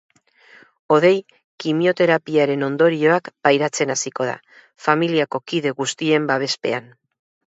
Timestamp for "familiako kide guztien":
4.87-6.29